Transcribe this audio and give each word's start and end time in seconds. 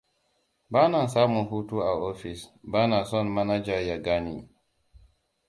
Bana 0.73 1.01
samun 1.13 1.45
hutu 1.51 1.77
a 1.89 1.91
ofis. 2.09 2.39
Bana 2.71 2.99
son 3.11 3.27
manaja 3.35 3.77
ya 3.87 3.97
ganni. 4.05 4.37